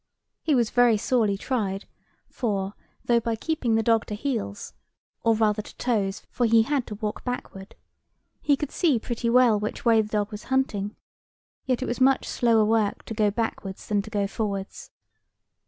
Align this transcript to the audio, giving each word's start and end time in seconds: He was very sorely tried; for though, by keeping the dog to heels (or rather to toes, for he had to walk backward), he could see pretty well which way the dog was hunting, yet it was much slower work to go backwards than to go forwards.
He 0.41 0.55
was 0.55 0.71
very 0.71 0.97
sorely 0.97 1.37
tried; 1.37 1.85
for 2.27 2.73
though, 3.05 3.19
by 3.19 3.35
keeping 3.35 3.75
the 3.75 3.83
dog 3.83 4.07
to 4.07 4.15
heels 4.15 4.73
(or 5.21 5.35
rather 5.35 5.61
to 5.61 5.77
toes, 5.77 6.23
for 6.31 6.47
he 6.47 6.63
had 6.63 6.87
to 6.87 6.95
walk 6.95 7.23
backward), 7.23 7.75
he 8.41 8.57
could 8.57 8.71
see 8.71 8.97
pretty 8.97 9.29
well 9.29 9.59
which 9.59 9.85
way 9.85 10.01
the 10.01 10.07
dog 10.09 10.31
was 10.31 10.45
hunting, 10.45 10.95
yet 11.67 11.83
it 11.83 11.85
was 11.85 12.01
much 12.01 12.27
slower 12.27 12.65
work 12.65 13.05
to 13.05 13.13
go 13.13 13.29
backwards 13.29 13.85
than 13.85 14.01
to 14.01 14.09
go 14.09 14.25
forwards. 14.25 14.89